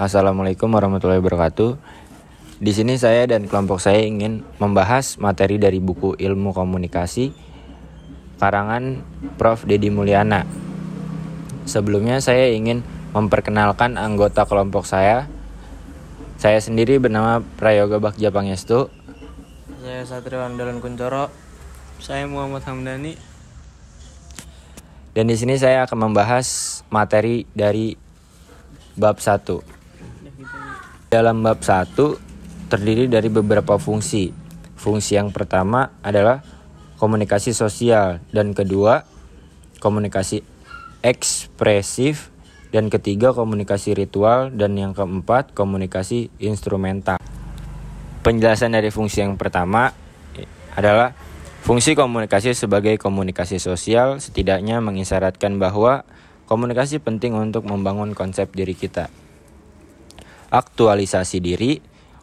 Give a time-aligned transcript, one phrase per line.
[0.00, 1.76] Assalamualaikum warahmatullahi wabarakatuh.
[2.56, 7.28] Di sini saya dan kelompok saya ingin membahas materi dari buku Ilmu Komunikasi
[8.40, 9.04] karangan
[9.36, 9.68] Prof.
[9.68, 10.48] Dedi Mulyana.
[11.68, 12.80] Sebelumnya saya ingin
[13.12, 15.28] memperkenalkan anggota kelompok saya.
[16.40, 18.88] Saya sendiri bernama Prayoga Bagja Pangestu.
[19.84, 21.28] Saya Satrio Andalan Kuncoro.
[22.00, 23.20] Saya Muhammad Hamdani.
[25.12, 28.00] Dan di sini saya akan membahas materi dari
[28.96, 29.79] bab 1.
[31.10, 31.98] Dalam bab 1
[32.70, 34.30] terdiri dari beberapa fungsi.
[34.78, 36.38] Fungsi yang pertama adalah
[37.02, 39.02] komunikasi sosial dan kedua
[39.82, 40.46] komunikasi
[41.02, 42.30] ekspresif
[42.70, 47.18] dan ketiga komunikasi ritual dan yang keempat komunikasi instrumental.
[48.22, 49.90] Penjelasan dari fungsi yang pertama
[50.78, 51.18] adalah
[51.66, 56.06] fungsi komunikasi sebagai komunikasi sosial setidaknya mengisyaratkan bahwa
[56.46, 59.10] komunikasi penting untuk membangun konsep diri kita
[60.50, 61.78] aktualisasi diri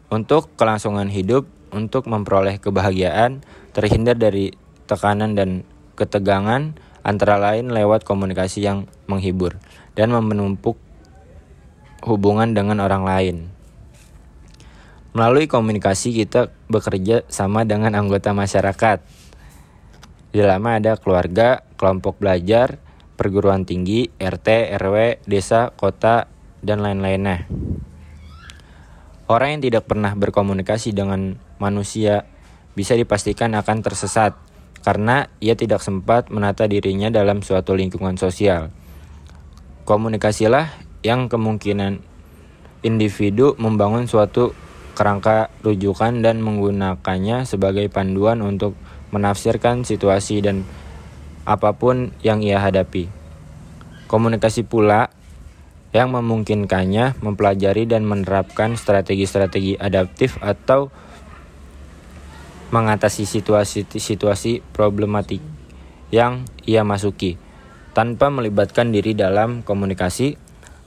[0.08, 3.44] untuk kelangsungan hidup, untuk memperoleh kebahagiaan,
[3.76, 4.56] terhindar dari
[4.88, 5.68] tekanan dan
[6.00, 6.76] ketegangan,
[7.08, 9.56] antara lain lewat komunikasi yang menghibur
[9.96, 10.76] dan menumpuk
[12.04, 13.38] hubungan dengan orang lain.
[15.16, 19.02] Melalui komunikasi kita bekerja sama dengan anggota masyarakat.
[20.30, 22.78] Di dalamnya ada keluarga, kelompok belajar,
[23.18, 26.30] perguruan tinggi, RT, RW, desa, kota,
[26.62, 27.50] dan lain-lainnya.
[29.28, 32.24] Orang yang tidak pernah berkomunikasi dengan manusia
[32.80, 34.40] bisa dipastikan akan tersesat
[34.88, 38.72] karena ia tidak sempat menata dirinya dalam suatu lingkungan sosial.
[39.84, 40.72] Komunikasilah
[41.04, 42.00] yang kemungkinan
[42.88, 44.56] individu membangun suatu
[44.96, 48.80] kerangka rujukan dan menggunakannya sebagai panduan untuk
[49.12, 50.64] menafsirkan situasi dan
[51.44, 53.12] apa pun yang ia hadapi.
[54.08, 55.12] Komunikasi pula
[55.98, 60.94] yang memungkinkannya mempelajari dan menerapkan strategi-strategi adaptif atau
[62.70, 65.42] mengatasi situasi-situasi problematik
[66.14, 67.42] yang ia masuki.
[67.98, 70.38] Tanpa melibatkan diri dalam komunikasi,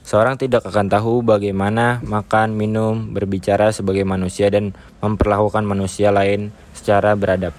[0.07, 4.71] seorang tidak akan tahu bagaimana makan, minum, berbicara sebagai manusia dan
[5.03, 7.51] memperlakukan manusia lain secara beradab.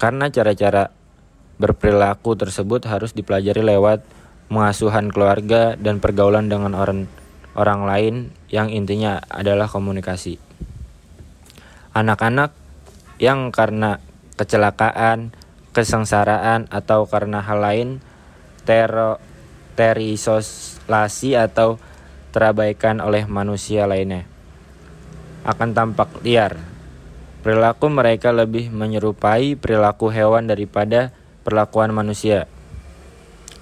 [0.00, 0.88] Karena cara-cara
[1.60, 4.00] berperilaku tersebut harus dipelajari lewat
[4.48, 7.08] mengasuhan keluarga dan pergaulan dengan orang
[7.56, 8.14] orang lain
[8.48, 10.40] yang intinya adalah komunikasi.
[11.92, 12.52] Anak-anak
[13.18, 14.00] yang karena
[14.38, 15.34] kecelakaan,
[15.72, 17.88] kesengsaraan atau karena hal lain
[18.62, 19.18] tero
[19.74, 21.80] terisolasi atau
[22.34, 24.26] terabaikan oleh manusia lainnya
[25.48, 26.60] akan tampak liar.
[27.40, 31.14] Perilaku mereka lebih menyerupai perilaku hewan daripada
[31.46, 32.50] perlakuan manusia.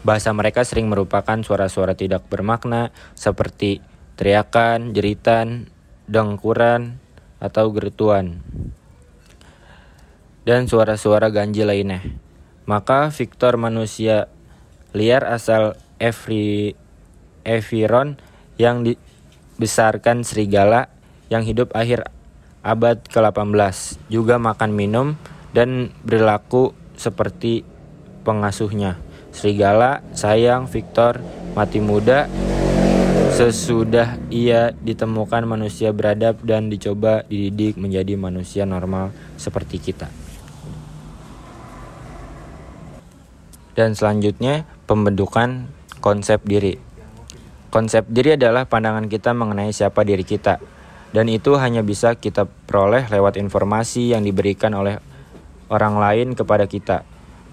[0.06, 3.82] Bahasa mereka sering merupakan suara-suara tidak bermakna seperti
[4.14, 5.66] teriakan, jeritan,
[6.06, 7.02] dengkuran,
[7.42, 8.40] atau gerutuan.
[10.46, 12.06] Dan suara-suara ganjil lainnya.
[12.70, 14.30] Maka Victor manusia
[14.94, 16.78] liar asal Evri,
[17.42, 18.18] Eviron
[18.58, 20.86] yang dibesarkan serigala
[21.30, 22.06] yang hidup akhir
[22.62, 25.06] abad ke-18 juga makan minum
[25.54, 27.62] dan berlaku seperti
[28.26, 29.05] pengasuhnya.
[29.36, 31.20] Serigala, Sayang, Victor,
[31.52, 32.24] mati muda.
[33.36, 40.08] Sesudah ia ditemukan manusia beradab dan dicoba dididik menjadi manusia normal seperti kita.
[43.76, 45.68] Dan selanjutnya pembentukan
[46.00, 46.80] konsep diri.
[47.68, 50.56] Konsep diri adalah pandangan kita mengenai siapa diri kita.
[51.12, 54.96] Dan itu hanya bisa kita peroleh lewat informasi yang diberikan oleh
[55.68, 57.04] orang lain kepada kita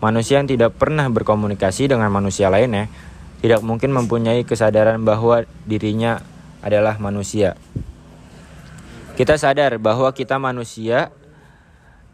[0.03, 2.91] Manusia yang tidak pernah berkomunikasi dengan manusia lainnya
[3.39, 6.19] tidak mungkin mempunyai kesadaran bahwa dirinya
[6.59, 7.55] adalah manusia.
[9.15, 11.15] Kita sadar bahwa kita manusia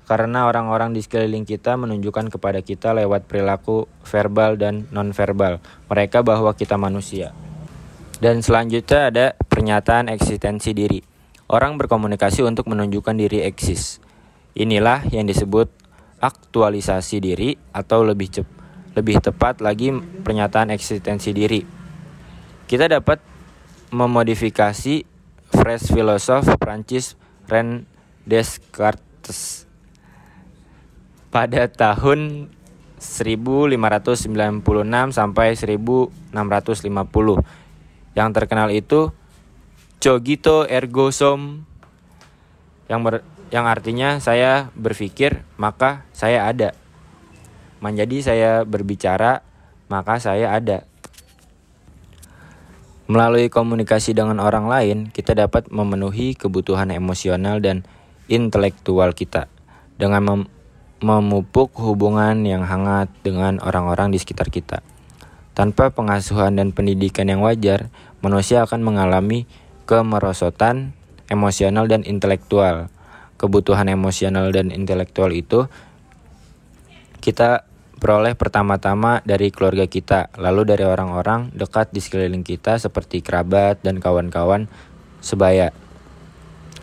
[0.05, 5.57] karena orang-orang di sekeliling kita menunjukkan kepada kita lewat perilaku verbal dan nonverbal
[5.89, 7.33] mereka bahwa kita manusia.
[8.21, 11.01] Dan selanjutnya ada pernyataan eksistensi diri.
[11.49, 13.97] Orang berkomunikasi untuk menunjukkan diri eksis.
[14.53, 15.88] Inilah yang disebut
[16.19, 18.47] aktualisasi diri atau lebih cep
[18.97, 21.63] lebih tepat lagi pernyataan eksistensi diri.
[22.67, 23.21] Kita dapat
[23.93, 25.05] memodifikasi
[25.49, 27.15] fresh filosof Prancis
[27.47, 27.87] Ren
[28.27, 29.69] Descartes
[31.29, 32.49] pada tahun
[32.99, 38.17] 1596 sampai 1650.
[38.17, 39.13] Yang terkenal itu
[39.99, 41.67] Cogito ergo sum
[42.87, 46.77] yang ber, yang artinya saya berpikir maka saya ada.
[47.81, 49.41] Menjadi saya berbicara
[49.89, 50.85] maka saya ada.
[53.09, 57.81] Melalui komunikasi dengan orang lain, kita dapat memenuhi kebutuhan emosional dan
[58.29, 59.49] intelektual kita
[59.97, 60.41] dengan mem
[60.99, 64.83] memupuk hubungan yang hangat dengan orang-orang di sekitar kita.
[65.55, 67.87] Tanpa pengasuhan dan pendidikan yang wajar,
[68.19, 69.47] manusia akan mengalami
[69.87, 70.91] kemerosotan
[71.31, 72.91] emosional dan intelektual.
[73.39, 75.71] Kebutuhan emosional dan intelektual itu
[77.23, 77.63] kita
[77.99, 83.99] peroleh pertama-tama dari keluarga kita, lalu dari orang-orang dekat di sekeliling kita seperti kerabat dan
[83.99, 84.71] kawan-kawan
[85.19, 85.75] sebaya.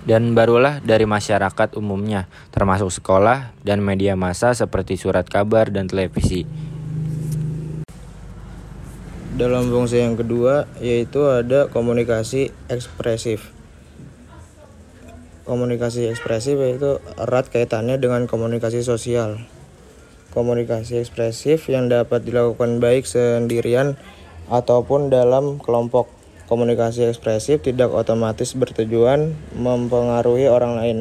[0.06, 6.46] Dan barulah dari masyarakat umumnya, termasuk sekolah dan media massa seperti surat kabar dan televisi.
[9.36, 13.55] Dalam fungsi yang kedua yaitu ada komunikasi ekspresif.
[15.46, 19.46] Komunikasi ekspresif yaitu erat kaitannya dengan komunikasi sosial
[20.36, 23.96] komunikasi ekspresif yang dapat dilakukan baik sendirian
[24.52, 26.12] ataupun dalam kelompok.
[26.46, 30.98] Komunikasi ekspresif tidak otomatis bertujuan mempengaruhi orang lain,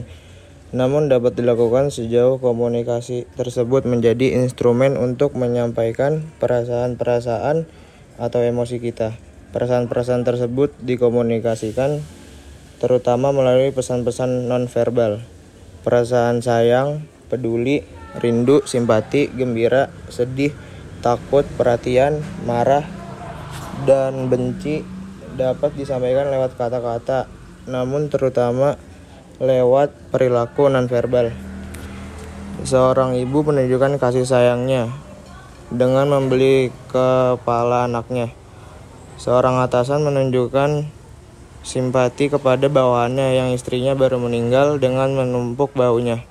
[0.74, 7.69] namun dapat dilakukan sejauh komunikasi tersebut menjadi instrumen untuk menyampaikan perasaan-perasaan
[8.18, 9.13] atau emosi kita.
[9.53, 12.01] Perasaan-perasaan tersebut dikomunikasikan
[12.86, 15.26] terutama melalui pesan-pesan nonverbal.
[15.82, 17.02] Perasaan sayang,
[17.34, 17.82] peduli,
[18.22, 20.54] rindu, simpati, gembira, sedih,
[21.02, 22.86] takut, perhatian, marah,
[23.90, 24.86] dan benci
[25.34, 27.26] dapat disampaikan lewat kata-kata,
[27.66, 28.78] namun terutama
[29.42, 31.34] lewat perilaku nonverbal.
[32.70, 34.94] Seorang ibu menunjukkan kasih sayangnya
[35.74, 38.30] dengan membeli kepala anaknya.
[39.18, 40.94] Seorang atasan menunjukkan
[41.65, 46.21] simpati kepada bawahannya yang istrinya baru meninggal dengan menumpuk baunya.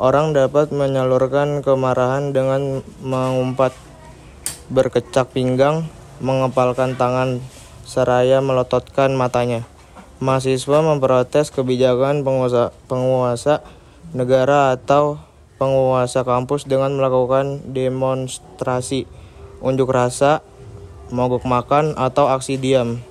[0.00, 3.76] Orang dapat menyalurkan kemarahan dengan mengumpat,
[4.72, 5.84] berkecak pinggang,
[6.24, 7.44] mengepalkan tangan,
[7.84, 9.68] seraya melototkan matanya.
[10.24, 13.60] Mahasiswa memprotes kebijakan penguasa, penguasa
[14.16, 15.20] negara atau
[15.60, 19.04] penguasa kampus dengan melakukan demonstrasi,
[19.60, 20.40] unjuk rasa,
[21.10, 23.02] mogok makan, atau aksi diam.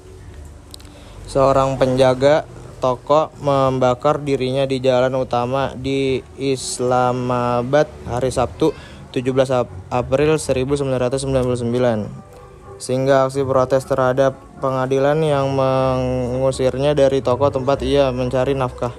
[1.27, 2.47] Seorang penjaga
[2.79, 8.71] toko membakar dirinya di jalan utama di Islamabad hari Sabtu
[9.11, 12.27] 17 April 1999
[12.77, 18.93] sehingga aksi protes terhadap pengadilan yang mengusirnya dari toko tempat ia mencari nafkah.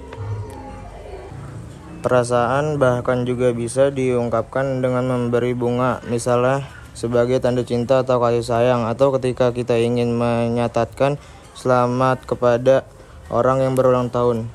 [1.98, 6.62] Perasaan bahkan juga bisa diungkapkan dengan memberi bunga, misalnya
[6.94, 11.19] sebagai tanda cinta atau kasih sayang, atau ketika kita ingin menyatakan
[11.58, 12.87] selamat kepada
[13.34, 14.46] orang yang berulang tahun,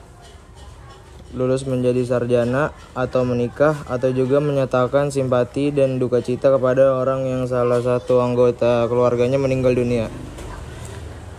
[1.36, 7.44] lulus menjadi sarjana atau menikah atau juga menyatakan simpati dan duka cita kepada orang yang
[7.44, 10.08] salah satu anggota keluarganya meninggal dunia.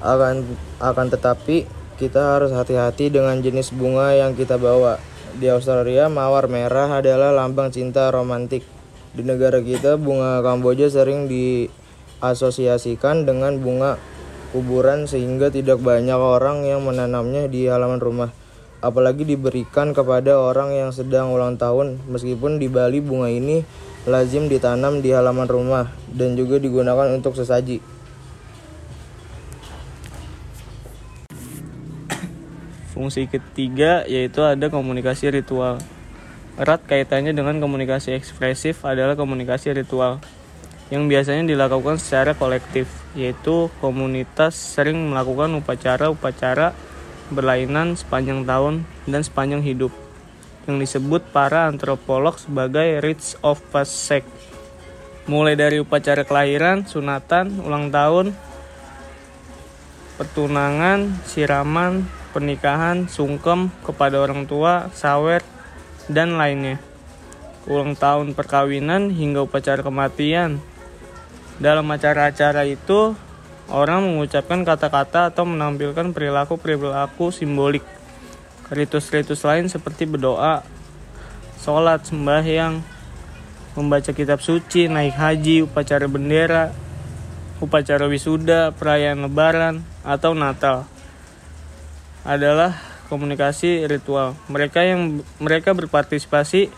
[0.05, 0.45] Akan
[0.85, 1.65] akan tetapi
[1.97, 5.01] kita harus hati-hati dengan jenis bunga yang kita bawa.
[5.35, 8.63] Di Australia, mawar merah adalah lambang cinta romantik.
[9.17, 13.97] Di negara kita, bunga Kamboja sering diasosiasikan dengan bunga
[14.55, 18.31] kuburan sehingga tidak banyak orang yang menanamnya di halaman rumah.
[18.79, 21.99] Apalagi diberikan kepada orang yang sedang ulang tahun.
[22.07, 23.67] Meskipun di Bali bunga ini
[24.07, 27.83] lazim ditanam di halaman rumah dan juga digunakan untuk sesaji.
[32.95, 35.83] Fungsi ketiga yaitu ada komunikasi ritual.
[36.55, 40.23] Erat kaitannya dengan komunikasi ekspresif adalah komunikasi ritual
[40.93, 46.77] yang biasanya dilakukan secara kolektif, yaitu komunitas sering melakukan upacara-upacara
[47.33, 49.93] berlainan sepanjang tahun dan sepanjang hidup,
[50.69, 54.29] yang disebut para antropolog sebagai rites of passage.
[55.25, 58.37] Mulai dari upacara kelahiran, sunatan, ulang tahun,
[60.21, 62.05] pertunangan, siraman,
[62.37, 65.41] pernikahan, sungkem kepada orang tua, sawer,
[66.13, 66.77] dan lainnya.
[67.65, 70.61] Ulang tahun perkawinan hingga upacara kematian,
[71.63, 73.15] dalam acara-acara itu,
[73.71, 77.85] orang mengucapkan kata-kata atau menampilkan perilaku-perilaku simbolik.
[78.73, 80.65] Ritus-ritus lain seperti berdoa,
[81.61, 82.81] sholat, sembahyang,
[83.79, 86.75] membaca kitab suci, naik haji, upacara bendera,
[87.63, 90.89] upacara wisuda, perayaan lebaran, atau Natal
[92.25, 92.77] adalah
[93.13, 94.33] komunikasi ritual.
[94.49, 96.73] Mereka yang mereka berpartisipasi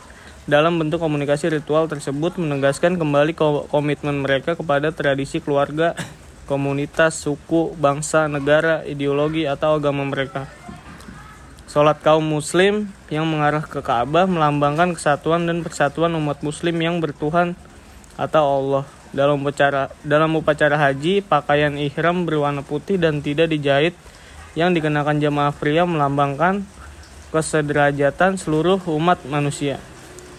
[0.47, 3.35] dalam bentuk komunikasi ritual tersebut menegaskan kembali
[3.67, 5.99] komitmen mereka kepada tradisi keluarga,
[6.47, 10.47] komunitas, suku, bangsa, negara, ideologi, atau agama mereka.
[11.67, 17.59] Sholat kaum muslim yang mengarah ke Ka'bah melambangkan kesatuan dan persatuan umat muslim yang bertuhan
[18.15, 18.85] atau Allah.
[19.11, 23.99] Dalam upacara dalam upacara haji, pakaian ihram berwarna putih dan tidak dijahit
[24.55, 26.63] yang dikenakan jemaah pria melambangkan
[27.35, 29.83] kesederajatan seluruh umat manusia.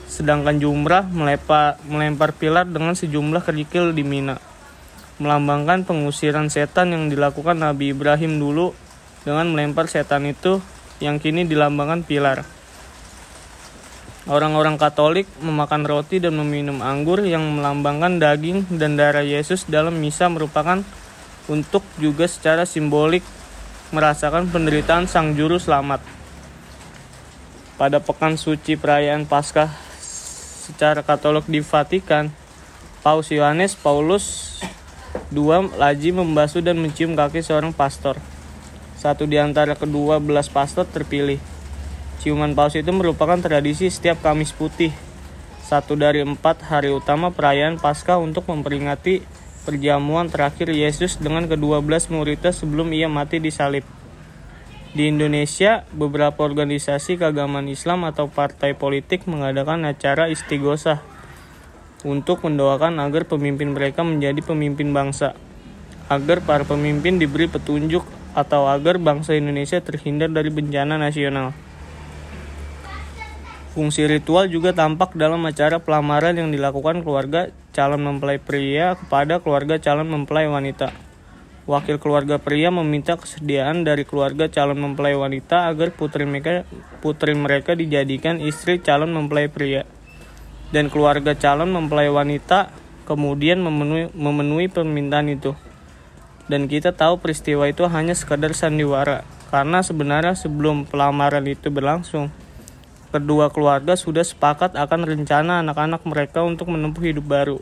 [0.08, 4.40] Sedangkan jumrah melempar, melempar pilar dengan sejumlah kerikil di Mina.
[5.20, 8.72] Melambangkan pengusiran setan yang dilakukan Nabi Ibrahim dulu
[9.28, 10.64] dengan melempar setan itu
[11.04, 12.48] yang kini dilambangkan pilar.
[14.28, 20.28] Orang-orang Katolik memakan roti dan meminum anggur yang melambangkan daging dan darah Yesus dalam misa
[20.28, 20.84] merupakan
[21.48, 23.24] untuk juga secara simbolik
[23.96, 26.04] merasakan penderitaan Sang Juru Selamat.
[27.80, 29.87] Pada pekan suci perayaan Paskah
[30.68, 32.28] secara Katolik di Vatikan,
[33.00, 34.60] Paus Yohanes Paulus
[35.32, 38.20] II laji membasuh dan mencium kaki seorang pastor.
[39.00, 41.40] Satu di antara kedua belas pastor terpilih.
[42.20, 44.92] Ciuman paus itu merupakan tradisi setiap Kamis Putih,
[45.64, 49.22] satu dari empat hari utama perayaan Paskah untuk memperingati
[49.64, 53.97] perjamuan terakhir Yesus dengan kedua belas muridnya sebelum ia mati di salib.
[54.98, 61.06] Di Indonesia, beberapa organisasi keagamaan Islam atau partai politik mengadakan acara istighosah
[62.02, 65.38] untuk mendoakan agar pemimpin mereka menjadi pemimpin bangsa,
[66.10, 68.02] agar para pemimpin diberi petunjuk
[68.34, 71.54] atau agar bangsa Indonesia terhindar dari bencana nasional.
[73.78, 79.78] Fungsi ritual juga tampak dalam acara pelamaran yang dilakukan keluarga calon mempelai pria kepada keluarga
[79.78, 80.90] calon mempelai wanita.
[81.68, 86.64] Wakil keluarga pria meminta kesediaan dari keluarga calon mempelai wanita agar putri mereka,
[87.04, 89.84] putri mereka dijadikan istri calon mempelai pria.
[90.72, 92.72] Dan keluarga calon mempelai wanita
[93.04, 95.60] kemudian memenuhi, memenuhi permintaan itu.
[96.48, 102.32] Dan kita tahu peristiwa itu hanya sekadar sandiwara, karena sebenarnya sebelum pelamaran itu berlangsung,
[103.12, 107.60] kedua keluarga sudah sepakat akan rencana anak-anak mereka untuk menempuh hidup baru.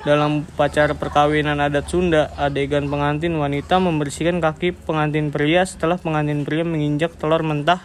[0.00, 6.64] Dalam upacara perkawinan adat Sunda, adegan pengantin wanita membersihkan kaki pengantin pria setelah pengantin pria
[6.64, 7.84] menginjak telur mentah,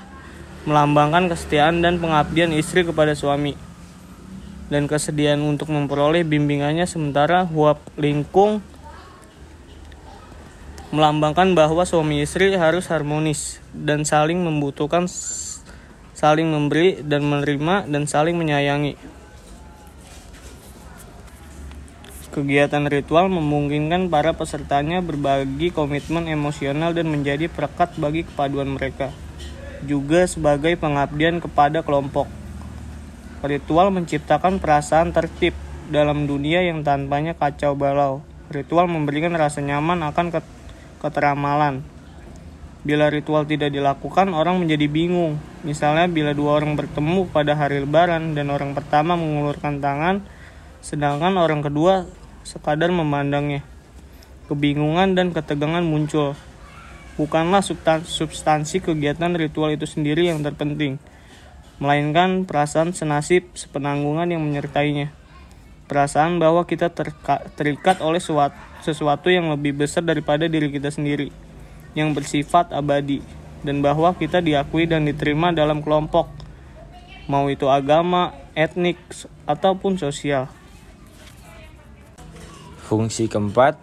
[0.64, 3.60] melambangkan kesetiaan dan pengabdian istri kepada suami.
[4.72, 8.64] Dan kesediaan untuk memperoleh bimbingannya sementara huap lingkung
[10.96, 15.12] melambangkan bahwa suami istri harus harmonis dan saling membutuhkan
[16.16, 18.96] saling memberi dan menerima, dan saling menyayangi.
[22.36, 29.16] Kegiatan ritual memungkinkan para pesertanya berbagi komitmen emosional dan menjadi perekat bagi kepaduan mereka,
[29.88, 32.28] juga sebagai pengabdian kepada kelompok.
[33.40, 35.56] Ritual menciptakan perasaan tertib
[35.88, 38.20] dalam dunia yang tanpanya kacau balau.
[38.52, 40.36] Ritual memberikan rasa nyaman akan
[41.00, 41.88] keteramalan,
[42.86, 45.42] Bila ritual tidak dilakukan, orang menjadi bingung.
[45.66, 50.22] Misalnya, bila dua orang bertemu pada hari Lebaran dan orang pertama mengulurkan tangan,
[50.86, 52.06] sedangkan orang kedua
[52.46, 53.66] sekadar memandangnya.
[54.46, 56.38] Kebingungan dan ketegangan muncul.
[57.18, 57.66] Bukanlah
[58.06, 61.02] substansi kegiatan ritual itu sendiri yang terpenting,
[61.82, 65.10] melainkan perasaan senasib sepenanggungan yang menyertainya.
[65.90, 66.94] Perasaan bahwa kita
[67.58, 68.22] terikat oleh
[68.84, 71.34] sesuatu yang lebih besar daripada diri kita sendiri
[71.96, 73.24] yang bersifat abadi
[73.64, 76.30] dan bahwa kita diakui dan diterima dalam kelompok
[77.26, 79.02] mau itu agama, etnik,
[79.50, 80.46] ataupun sosial.
[82.86, 83.82] Fungsi keempat,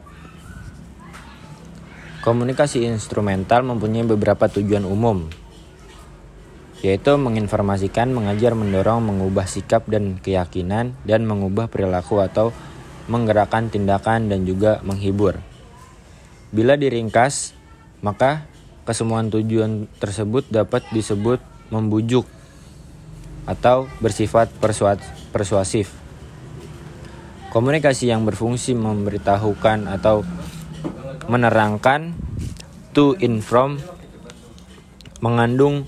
[2.22, 5.26] komunikasi instrumental mempunyai beberapa tujuan umum,
[6.86, 12.54] yaitu menginformasikan, mengajar, mendorong, mengubah sikap dan keyakinan, dan mengubah perilaku atau
[13.10, 15.42] menggerakkan tindakan dan juga menghibur.
[16.54, 17.58] Bila diringkas,
[18.06, 18.46] maka
[18.86, 21.42] kesemuan tujuan tersebut dapat disebut
[21.74, 22.26] membujuk
[23.46, 24.46] atau bersifat
[25.34, 26.01] persuasif.
[27.52, 30.24] Komunikasi yang berfungsi memberitahukan atau
[31.28, 32.16] menerangkan
[32.96, 33.76] to inform
[35.20, 35.84] mengandung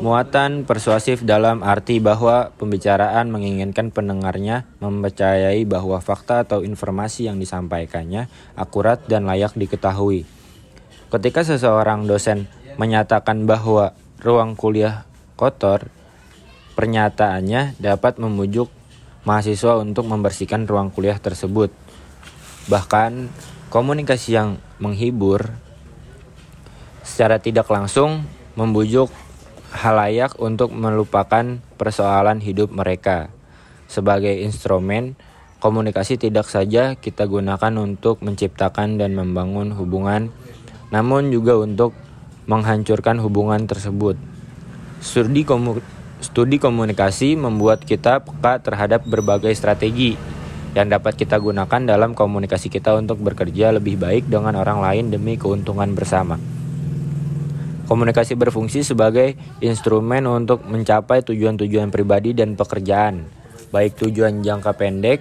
[0.00, 8.32] muatan persuasif dalam arti bahwa pembicaraan menginginkan pendengarnya mempercayai bahwa fakta atau informasi yang disampaikannya
[8.56, 10.24] akurat dan layak diketahui.
[11.12, 12.48] Ketika seseorang dosen
[12.80, 13.92] menyatakan bahwa
[14.24, 15.04] ruang kuliah
[15.36, 15.92] kotor,
[16.80, 18.72] pernyataannya dapat memujuk
[19.24, 21.72] mahasiswa untuk membersihkan ruang kuliah tersebut.
[22.68, 23.28] Bahkan,
[23.68, 25.52] komunikasi yang menghibur
[27.04, 28.24] secara tidak langsung
[28.56, 29.12] membujuk
[29.74, 33.28] halayak untuk melupakan persoalan hidup mereka.
[33.90, 35.18] Sebagai instrumen,
[35.60, 40.32] komunikasi tidak saja kita gunakan untuk menciptakan dan membangun hubungan
[40.94, 41.90] namun juga untuk
[42.46, 44.14] menghancurkan hubungan tersebut.
[45.02, 45.42] Studi,
[46.22, 50.14] studi komunikasi membuat kita peka terhadap berbagai strategi
[50.74, 55.38] yang dapat kita gunakan dalam komunikasi kita untuk bekerja lebih baik dengan orang lain demi
[55.38, 56.36] keuntungan bersama.
[57.84, 63.28] Komunikasi berfungsi sebagai instrumen untuk mencapai tujuan-tujuan pribadi dan pekerjaan,
[63.70, 65.20] baik tujuan jangka pendek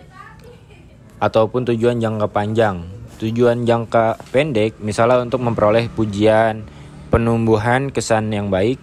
[1.20, 2.88] ataupun tujuan jangka panjang.
[3.20, 6.66] Tujuan jangka pendek misalnya untuk memperoleh pujian,
[7.14, 8.82] penumbuhan kesan yang baik,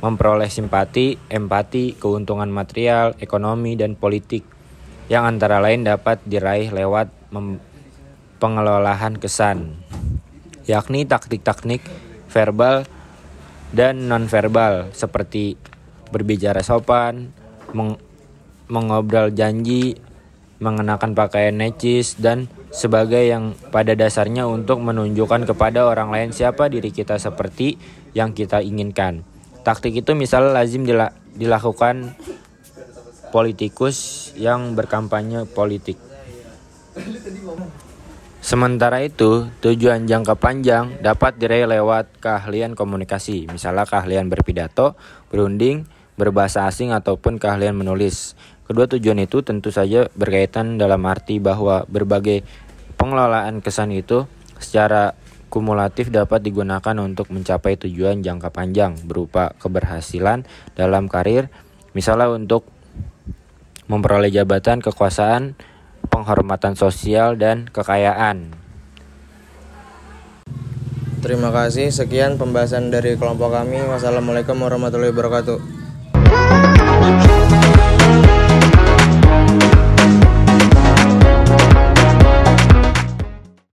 [0.00, 4.44] memperoleh simpati, empati, keuntungan material, ekonomi, dan politik
[5.06, 7.08] yang antara lain dapat diraih lewat
[8.42, 9.78] pengelolaan kesan,
[10.66, 11.80] yakni taktik-taktik
[12.28, 12.84] verbal
[13.70, 15.54] dan nonverbal seperti
[16.10, 17.30] berbicara sopan,
[17.72, 17.98] meng
[18.66, 19.94] mengobrol janji,
[20.58, 26.90] mengenakan pakaian necis dan sebagai yang pada dasarnya untuk menunjukkan kepada orang lain siapa diri
[26.90, 27.78] kita seperti
[28.10, 29.22] yang kita inginkan.
[29.66, 30.86] Taktik itu misalnya lazim
[31.34, 32.14] dilakukan
[33.34, 35.98] politikus yang berkampanye politik.
[38.38, 44.94] Sementara itu, tujuan jangka panjang dapat diraih lewat keahlian komunikasi, misalnya keahlian berpidato,
[45.34, 45.82] berunding,
[46.14, 48.38] berbahasa asing, ataupun keahlian menulis.
[48.70, 52.46] Kedua tujuan itu tentu saja berkaitan dalam arti bahwa berbagai
[52.94, 54.30] pengelolaan kesan itu
[54.62, 61.48] secara kumulatif dapat digunakan untuk mencapai tujuan jangka panjang berupa keberhasilan dalam karir,
[61.96, 62.66] misalnya untuk
[63.86, 65.54] memperoleh jabatan kekuasaan,
[66.10, 68.50] penghormatan sosial, dan kekayaan.
[71.22, 71.90] Terima kasih.
[71.90, 73.82] Sekian pembahasan dari kelompok kami.
[73.82, 75.58] Wassalamualaikum warahmatullahi wabarakatuh.